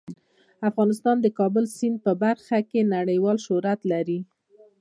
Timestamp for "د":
1.21-1.21, 1.23-1.27